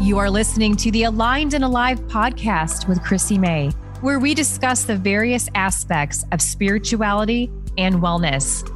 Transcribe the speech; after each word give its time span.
You 0.00 0.16
are 0.16 0.30
listening 0.30 0.76
to 0.76 0.90
the 0.90 1.02
Aligned 1.02 1.52
and 1.52 1.62
Alive 1.62 2.00
podcast 2.08 2.88
with 2.88 3.02
Chrissy 3.02 3.36
May, 3.36 3.68
where 4.00 4.18
we 4.18 4.32
discuss 4.32 4.84
the 4.84 4.96
various 4.96 5.50
aspects 5.54 6.24
of 6.32 6.40
spirituality 6.40 7.50
and 7.76 7.96
wellness. 7.96 8.66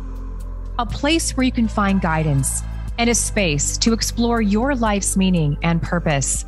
A 0.79 0.85
place 0.85 1.35
where 1.35 1.45
you 1.45 1.51
can 1.51 1.67
find 1.67 2.03
guidance 2.03 2.61
and 2.99 3.09
a 3.09 3.15
space 3.15 3.79
to 3.79 3.95
explore 3.95 4.43
your 4.43 4.75
life's 4.75 5.17
meaning 5.17 5.57
and 5.63 5.81
purpose, 5.81 6.45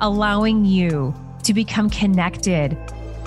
allowing 0.00 0.64
you 0.64 1.12
to 1.42 1.52
become 1.52 1.90
connected, 1.90 2.78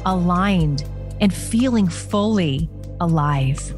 aligned, 0.05 0.85
and 1.19 1.33
feeling 1.33 1.89
fully 1.89 2.69
alive. 3.01 3.73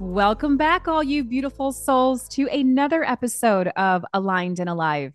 Welcome 0.00 0.56
back, 0.56 0.88
all 0.88 1.02
you 1.02 1.24
beautiful 1.24 1.72
souls, 1.72 2.26
to 2.30 2.48
another 2.48 3.04
episode 3.04 3.68
of 3.76 4.02
Aligned 4.14 4.60
and 4.60 4.70
Alive. 4.70 5.12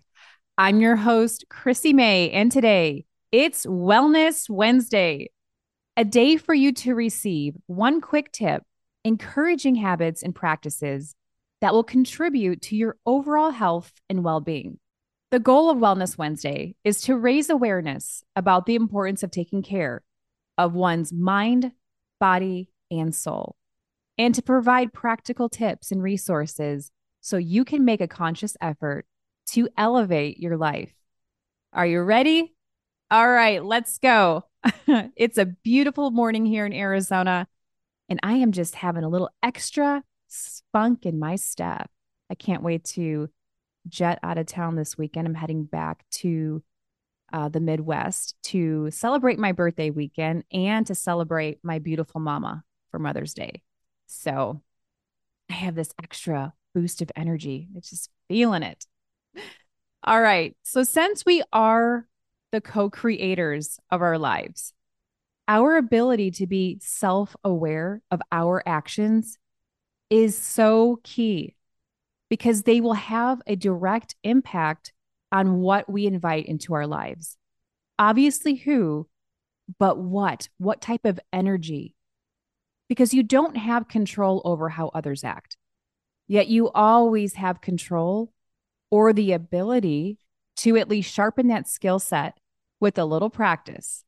I'm 0.55 0.81
your 0.81 0.97
host, 0.97 1.45
Chrissy 1.49 1.93
May, 1.93 2.29
and 2.29 2.51
today 2.51 3.05
it's 3.31 3.65
Wellness 3.65 4.47
Wednesday, 4.47 5.31
a 5.97 6.05
day 6.05 6.37
for 6.37 6.53
you 6.53 6.71
to 6.73 6.93
receive 6.93 7.55
one 7.65 8.01
quick 8.01 8.31
tip, 8.31 8.61
encouraging 9.03 9.73
habits 9.73 10.21
and 10.21 10.35
practices 10.35 11.15
that 11.61 11.73
will 11.73 11.83
contribute 11.83 12.61
to 12.63 12.75
your 12.75 12.97
overall 13.03 13.49
health 13.49 13.93
and 14.11 14.23
well 14.23 14.41
being. 14.41 14.77
The 15.31 15.39
goal 15.39 15.71
of 15.71 15.79
Wellness 15.79 16.19
Wednesday 16.19 16.75
is 16.83 17.01
to 17.01 17.17
raise 17.17 17.49
awareness 17.49 18.23
about 18.35 18.67
the 18.67 18.75
importance 18.75 19.23
of 19.23 19.31
taking 19.31 19.63
care 19.63 20.03
of 20.59 20.75
one's 20.75 21.11
mind, 21.11 21.71
body, 22.19 22.69
and 22.91 23.15
soul, 23.15 23.55
and 24.19 24.35
to 24.35 24.43
provide 24.43 24.93
practical 24.93 25.49
tips 25.49 25.91
and 25.91 26.03
resources 26.03 26.91
so 27.21 27.37
you 27.37 27.65
can 27.65 27.83
make 27.83 28.01
a 28.01 28.07
conscious 28.07 28.55
effort 28.61 29.07
to 29.53 29.69
elevate 29.77 30.39
your 30.39 30.57
life. 30.57 30.91
Are 31.71 31.85
you 31.85 32.01
ready? 32.01 32.53
All 33.11 33.29
right, 33.29 33.63
let's 33.63 33.99
go. 33.99 34.45
it's 35.15 35.37
a 35.37 35.45
beautiful 35.45 36.09
morning 36.09 36.45
here 36.45 36.65
in 36.65 36.73
Arizona, 36.73 37.47
and 38.09 38.19
I 38.23 38.33
am 38.33 38.51
just 38.51 38.75
having 38.75 39.03
a 39.03 39.09
little 39.09 39.29
extra 39.43 40.03
spunk 40.27 41.05
in 41.05 41.19
my 41.19 41.35
step. 41.35 41.89
I 42.31 42.35
can't 42.35 42.63
wait 42.63 42.83
to 42.85 43.29
jet 43.87 44.17
out 44.23 44.39
of 44.39 44.47
town 44.47 44.75
this 44.75 44.97
weekend. 44.97 45.27
I'm 45.27 45.35
heading 45.35 45.65
back 45.65 46.03
to 46.13 46.63
uh, 47.31 47.49
the 47.49 47.59
Midwest 47.59 48.35
to 48.43 48.89
celebrate 48.89 49.37
my 49.37 49.51
birthday 49.51 49.91
weekend 49.91 50.45
and 50.51 50.87
to 50.87 50.95
celebrate 50.95 51.59
my 51.61 51.77
beautiful 51.77 52.21
mama 52.21 52.63
for 52.89 52.99
Mother's 52.99 53.35
Day. 53.35 53.61
So 54.07 54.61
I 55.49 55.53
have 55.53 55.75
this 55.75 55.93
extra 56.01 56.53
boost 56.73 57.03
of 57.03 57.11
energy. 57.15 57.67
It's 57.75 57.91
just 57.91 58.09
feeling 58.27 58.63
it. 58.63 58.87
All 60.05 60.21
right. 60.21 60.55
So, 60.63 60.83
since 60.83 61.25
we 61.25 61.43
are 61.53 62.07
the 62.51 62.59
co 62.59 62.89
creators 62.89 63.79
of 63.89 64.01
our 64.01 64.17
lives, 64.17 64.73
our 65.47 65.77
ability 65.77 66.31
to 66.31 66.47
be 66.47 66.79
self 66.81 67.35
aware 67.43 68.01
of 68.11 68.21
our 68.31 68.61
actions 68.65 69.37
is 70.09 70.37
so 70.37 70.99
key 71.03 71.55
because 72.29 72.63
they 72.63 72.81
will 72.81 72.93
have 72.93 73.41
a 73.47 73.55
direct 73.55 74.15
impact 74.23 74.91
on 75.31 75.59
what 75.59 75.89
we 75.89 76.05
invite 76.05 76.47
into 76.47 76.73
our 76.73 76.85
lives. 76.85 77.37
Obviously, 77.97 78.55
who, 78.55 79.07
but 79.79 79.97
what? 79.97 80.49
What 80.57 80.81
type 80.81 81.05
of 81.05 81.19
energy? 81.31 81.95
Because 82.89 83.13
you 83.13 83.23
don't 83.23 83.55
have 83.55 83.87
control 83.87 84.41
over 84.43 84.67
how 84.67 84.89
others 84.89 85.23
act, 85.23 85.55
yet 86.27 86.47
you 86.49 86.69
always 86.71 87.35
have 87.35 87.61
control 87.61 88.33
or 88.93 89.11
the 89.11 89.31
ability 89.31 90.19
to 90.55 90.77
at 90.77 90.87
least 90.87 91.11
sharpen 91.11 91.47
that 91.47 91.67
skill 91.67 91.97
set 91.97 92.37
with 92.79 92.95
a 92.99 93.03
little 93.03 93.31
practice 93.31 94.03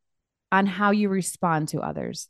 on 0.52 0.67
how 0.67 0.92
you 0.92 1.09
respond 1.09 1.67
to 1.67 1.80
others. 1.80 2.30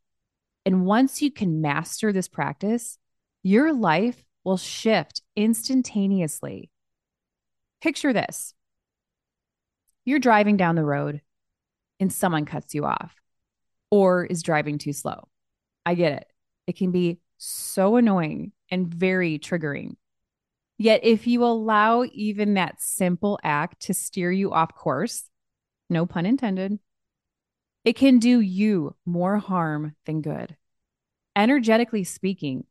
And 0.66 0.86
once 0.86 1.22
you 1.22 1.32
can 1.32 1.60
master 1.60 2.14
this 2.14 2.30
practice, 2.30 2.98
your 3.44 3.74
life 3.74 4.24
will 4.46 4.56
shift 4.56 5.22
instantaneously. 5.36 6.72
Picture 7.82 8.14
this 8.14 8.54
you're 10.06 10.20
driving 10.20 10.56
down 10.56 10.76
the 10.76 10.86
road 10.86 11.20
and 12.00 12.14
someone 12.14 12.46
cuts 12.46 12.74
you 12.74 12.86
off 12.86 13.18
or 13.92 14.24
is 14.24 14.42
driving 14.42 14.78
too 14.78 14.94
slow. 14.94 15.28
I 15.86 15.96
get 15.96 16.14
it. 16.14 16.28
It 16.68 16.78
can 16.78 16.92
be 16.92 17.20
so 17.38 17.98
annoying 17.98 18.54
and 18.72 18.88
very 18.88 19.40
triggering. 19.40 19.98
Yet, 20.78 21.02
if 21.04 21.26
you 21.26 21.44
allow 21.44 22.04
even 22.14 22.56
that 22.56 22.82
simple 22.82 23.40
act 23.44 23.82
to 23.84 23.94
steer 23.94 24.32
you 24.32 24.52
off 24.52 24.76
course, 24.76 25.30
no 25.90 26.06
pun 26.06 26.26
intended, 26.26 26.80
it 27.86 27.94
can 27.96 28.20
do 28.20 28.40
you 28.40 28.96
more 29.06 29.38
harm 29.38 29.96
than 30.06 30.22
good. 30.22 30.58
Energetically 31.36 32.04
speaking, 32.04 32.66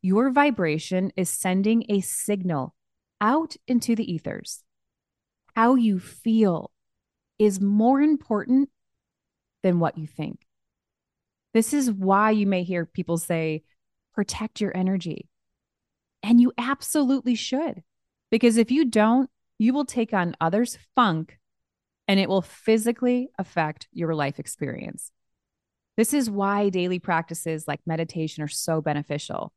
your 0.00 0.30
vibration 0.30 1.12
is 1.16 1.28
sending 1.28 1.84
a 1.88 2.00
signal 2.00 2.74
out 3.20 3.56
into 3.66 3.96
the 3.96 4.10
ethers. 4.10 4.62
How 5.56 5.74
you 5.74 5.98
feel 5.98 6.70
is 7.38 7.60
more 7.60 8.00
important 8.00 8.70
than 9.62 9.80
what 9.80 9.98
you 9.98 10.06
think. 10.06 10.46
This 11.52 11.72
is 11.72 11.90
why 11.90 12.30
you 12.30 12.46
may 12.46 12.62
hear 12.62 12.84
people 12.84 13.16
say, 13.16 13.64
protect 14.12 14.60
your 14.60 14.76
energy. 14.76 15.28
And 16.24 16.40
you 16.40 16.52
absolutely 16.56 17.34
should. 17.34 17.82
Because 18.30 18.56
if 18.56 18.70
you 18.70 18.86
don't, 18.86 19.30
you 19.58 19.72
will 19.74 19.84
take 19.84 20.12
on 20.12 20.34
others' 20.40 20.78
funk 20.96 21.38
and 22.08 22.18
it 22.18 22.28
will 22.28 22.42
physically 22.42 23.28
affect 23.38 23.86
your 23.92 24.14
life 24.14 24.40
experience. 24.40 25.12
This 25.96 26.12
is 26.12 26.28
why 26.28 26.70
daily 26.70 26.98
practices 26.98 27.68
like 27.68 27.80
meditation 27.86 28.42
are 28.42 28.48
so 28.48 28.80
beneficial. 28.80 29.52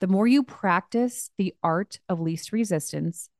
The 0.00 0.08
more 0.08 0.26
you 0.26 0.42
practice 0.42 1.30
the 1.38 1.54
art 1.62 2.00
of 2.08 2.20
least 2.20 2.52
resistance, 2.52 3.30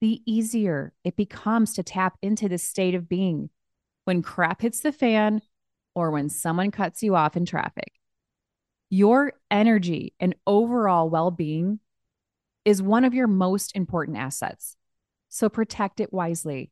the 0.00 0.20
easier 0.26 0.92
it 1.04 1.16
becomes 1.16 1.72
to 1.74 1.82
tap 1.82 2.18
into 2.20 2.48
this 2.48 2.64
state 2.64 2.94
of 2.94 3.08
being 3.08 3.50
when 4.04 4.20
crap 4.20 4.62
hits 4.62 4.80
the 4.80 4.92
fan 4.92 5.40
or 5.94 6.10
when 6.10 6.28
someone 6.28 6.70
cuts 6.70 7.02
you 7.02 7.14
off 7.14 7.36
in 7.36 7.46
traffic. 7.46 7.92
Your 8.90 9.32
energy 9.50 10.12
and 10.20 10.34
overall 10.46 11.08
well 11.08 11.30
being 11.30 11.80
is 12.64 12.82
one 12.82 13.04
of 13.04 13.14
your 13.14 13.26
most 13.26 13.74
important 13.76 14.16
assets. 14.16 14.76
So 15.28 15.48
protect 15.48 16.00
it 16.00 16.12
wisely. 16.12 16.70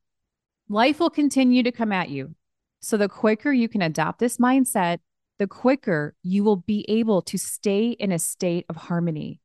Life 0.68 1.00
will 1.00 1.10
continue 1.10 1.62
to 1.62 1.72
come 1.72 1.92
at 1.92 2.10
you. 2.10 2.34
So 2.80 2.96
the 2.96 3.08
quicker 3.08 3.52
you 3.52 3.68
can 3.68 3.82
adopt 3.82 4.18
this 4.18 4.38
mindset, 4.38 4.98
the 5.38 5.46
quicker 5.46 6.14
you 6.22 6.44
will 6.44 6.56
be 6.56 6.84
able 6.88 7.22
to 7.22 7.38
stay 7.38 7.90
in 7.90 8.12
a 8.12 8.18
state 8.18 8.64
of 8.68 8.76
harmony, 8.76 9.40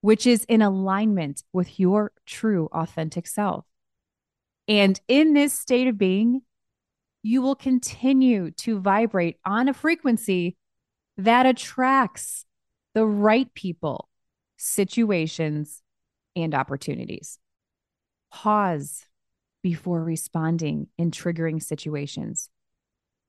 which 0.00 0.26
is 0.26 0.44
in 0.44 0.62
alignment 0.62 1.42
with 1.52 1.80
your 1.80 2.12
true, 2.26 2.68
authentic 2.72 3.26
self. 3.26 3.64
And 4.68 5.00
in 5.08 5.34
this 5.34 5.52
state 5.52 5.88
of 5.88 5.98
being, 5.98 6.42
you 7.22 7.42
will 7.42 7.54
continue 7.54 8.50
to 8.50 8.80
vibrate 8.80 9.38
on 9.44 9.68
a 9.68 9.74
frequency 9.74 10.56
that 11.16 11.46
attracts 11.46 12.44
the 12.94 13.06
right 13.06 13.52
people 13.54 14.08
situations, 14.62 15.82
and 16.36 16.54
opportunities. 16.54 17.38
Pause 18.32 19.06
before 19.62 20.02
responding 20.02 20.86
in 20.96 21.10
triggering 21.10 21.62
situations. 21.62 22.48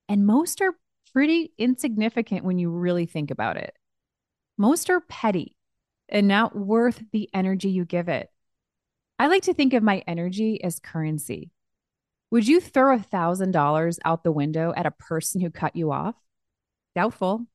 And 0.08 0.26
most 0.26 0.62
are 0.62 0.76
pretty 1.12 1.52
insignificant 1.58 2.46
when 2.46 2.60
you 2.60 2.70
really 2.70 3.06
think 3.06 3.32
about 3.32 3.58
it. 3.58 3.74
Most 4.58 4.90
are 4.90 5.02
petty 5.02 5.58
and 6.08 6.28
not 6.28 6.56
worth 6.56 7.04
the 7.12 7.30
energy 7.34 7.70
you 7.70 7.86
give 7.86 8.10
it. 8.10 8.30
I 9.18 9.28
like 9.28 9.44
to 9.44 9.54
think 9.54 9.74
of 9.74 9.84
my 9.84 10.04
energy 10.08 10.64
as 10.64 10.80
currency. 10.80 11.52
Would 12.32 12.48
you 12.48 12.60
throw 12.60 12.96
a 12.96 13.00
$1,000 13.00 14.00
out 14.06 14.24
the 14.24 14.32
window 14.32 14.74
at 14.76 14.86
a 14.86 14.92
person 14.92 15.42
who 15.42 15.50
cut 15.50 15.76
you 15.76 15.92
off? 15.92 16.16
Doubtful. 16.96 17.48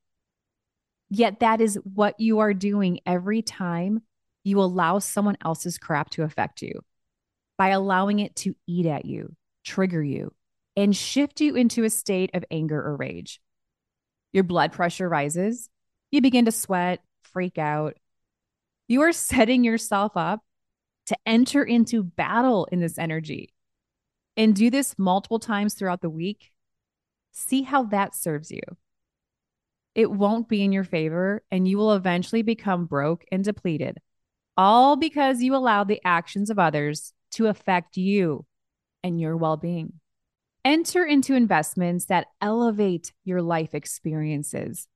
Yet 1.10 1.40
that 1.40 1.60
is 1.60 1.78
what 1.94 2.18
you 2.20 2.40
are 2.40 2.52
doing 2.52 3.00
every 3.06 3.42
time 3.42 4.02
you 4.44 4.60
allow 4.60 4.98
someone 4.98 5.36
else's 5.44 5.78
crap 5.78 6.10
to 6.10 6.22
affect 6.22 6.62
you 6.62 6.82
by 7.56 7.68
allowing 7.68 8.18
it 8.18 8.36
to 8.36 8.54
eat 8.66 8.86
at 8.86 9.04
you, 9.04 9.34
trigger 9.64 10.02
you, 10.02 10.32
and 10.76 10.94
shift 10.94 11.40
you 11.40 11.56
into 11.56 11.84
a 11.84 11.90
state 11.90 12.30
of 12.34 12.44
anger 12.50 12.80
or 12.80 12.96
rage. 12.96 13.40
Your 14.32 14.44
blood 14.44 14.72
pressure 14.72 15.08
rises. 15.08 15.68
You 16.10 16.20
begin 16.20 16.44
to 16.44 16.52
sweat, 16.52 17.00
freak 17.22 17.58
out. 17.58 17.96
You 18.86 19.02
are 19.02 19.12
setting 19.12 19.64
yourself 19.64 20.12
up 20.16 20.40
to 21.06 21.16
enter 21.26 21.64
into 21.64 22.02
battle 22.02 22.66
in 22.70 22.80
this 22.80 22.98
energy 22.98 23.54
and 24.36 24.54
do 24.54 24.70
this 24.70 24.94
multiple 24.98 25.38
times 25.38 25.74
throughout 25.74 26.00
the 26.02 26.10
week. 26.10 26.52
See 27.32 27.62
how 27.62 27.84
that 27.84 28.14
serves 28.14 28.50
you 28.50 28.60
it 29.98 30.12
won't 30.12 30.48
be 30.48 30.62
in 30.62 30.70
your 30.70 30.84
favor 30.84 31.42
and 31.50 31.66
you 31.66 31.76
will 31.76 31.92
eventually 31.92 32.42
become 32.42 32.86
broke 32.86 33.24
and 33.32 33.42
depleted, 33.42 33.98
all 34.56 34.94
because 34.94 35.42
you 35.42 35.56
allow 35.56 35.82
the 35.82 36.00
actions 36.04 36.50
of 36.50 36.58
others 36.60 37.12
to 37.32 37.48
affect 37.48 37.96
you 37.96 38.46
and 39.02 39.20
your 39.20 39.36
well 39.36 39.56
being. 39.56 39.94
Enter 40.64 41.04
into 41.04 41.34
investments 41.34 42.04
that 42.04 42.28
elevate 42.40 43.12
your 43.24 43.42
life 43.42 43.74
experiences. 43.74 44.86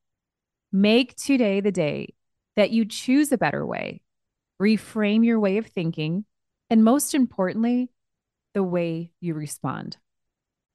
Make 0.71 1.17
today 1.17 1.61
the 1.61 1.73
day 1.73 2.15
that 2.55 2.71
you 2.71 2.85
choose 2.85 3.33
a 3.33 3.39
better 3.39 3.67
way, 3.67 4.03
reframe 4.61 5.25
your 5.25 5.41
way 5.41 5.59
of 5.59 5.67
thinking, 5.67 6.27
and 6.71 6.85
most 6.85 7.13
importantly, 7.13 7.91
the 8.55 8.63
way 8.63 9.11
you 9.21 9.35
respond. 9.35 9.97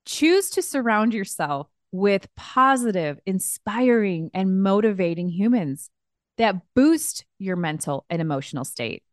Choose 0.06 0.50
to 0.50 0.62
surround 0.62 1.14
yourself 1.14 1.70
with 1.92 2.28
positive, 2.36 3.20
inspiring, 3.26 4.30
and 4.34 4.62
motivating 4.62 5.30
humans 5.30 5.90
that 6.38 6.62
boost 6.76 7.26
your 7.40 7.56
mental 7.56 8.06
and 8.10 8.22
emotional 8.22 8.66
state. 8.66 9.04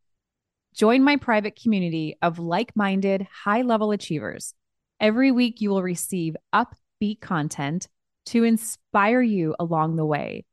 Join 0.75 1.03
my 1.03 1.15
private 1.15 1.59
community 1.59 2.17
of 2.21 2.37
like 2.37 2.75
minded, 2.75 3.27
high 3.43 3.61
level 3.61 3.91
achievers. 3.91 4.53
Every 4.99 5.31
week, 5.31 5.61
you 5.61 5.69
will 5.69 5.83
receive 5.83 6.35
upbeat 6.53 7.21
content 7.21 7.87
to 8.27 8.43
inspire 8.43 9.21
you 9.21 9.55
along 9.59 9.95
the 9.95 10.05
way 10.05 10.45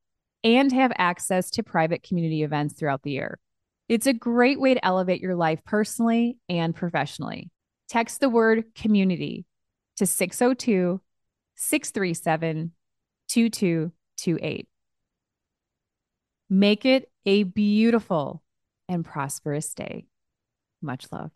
and 0.45 0.73
have 0.73 0.93
access 0.97 1.51
to 1.53 1.63
private 1.63 2.03
community 2.03 2.43
events 2.43 2.75
throughout 2.75 3.03
the 3.03 3.13
year. 3.13 3.39
It's 3.89 4.07
a 4.07 4.13
great 4.13 4.61
way 4.61 4.75
to 4.75 4.85
elevate 4.85 5.21
your 5.21 5.35
life 5.35 5.61
personally 5.65 6.39
and 6.49 6.75
professionally. 6.75 7.51
Text 7.89 8.21
the 8.21 8.29
word 8.29 8.65
community 8.75 9.45
to 9.97 10.07
602 10.07 11.01
637 11.63 12.73
2228. 13.29 14.69
Make 16.51 16.85
it 16.85 17.11
a 17.25 17.45
beautiful 17.45 18.43
and 18.89 19.05
prosperous 19.05 19.73
day. 19.73 20.07
Much 20.83 21.07
love. 21.13 21.31